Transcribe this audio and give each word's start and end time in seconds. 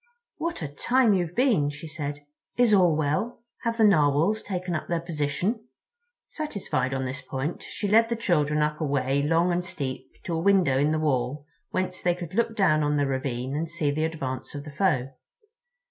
"What 0.37 0.63
a 0.63 0.67
time 0.67 1.13
you've 1.13 1.35
been," 1.35 1.69
she 1.69 1.87
said. 1.87 2.25
"Is 2.57 2.73
all 2.73 2.95
well? 2.95 3.43
Have 3.61 3.77
the 3.77 3.83
Narwhals 3.83 4.41
taken 4.41 4.73
up 4.73 4.87
their 4.87 4.99
position?" 4.99 5.67
Satisfied 6.27 6.91
on 6.91 7.05
this 7.05 7.21
point, 7.21 7.61
she 7.61 7.87
led 7.87 8.09
the 8.09 8.15
children 8.15 8.63
up 8.63 8.81
a 8.81 8.83
way 8.83 9.21
long 9.21 9.51
and 9.51 9.63
steep 9.63 10.09
to 10.23 10.33
a 10.33 10.39
window 10.39 10.79
in 10.79 10.91
the 10.91 10.97
wall 10.97 11.45
whence 11.69 12.01
they 12.01 12.15
could 12.15 12.33
look 12.33 12.55
down 12.55 12.81
on 12.81 12.97
the 12.97 13.05
ravine 13.05 13.55
and 13.55 13.69
see 13.69 13.91
the 13.91 14.05
advance 14.05 14.55
of 14.55 14.63
the 14.63 14.71
foe. 14.73 15.11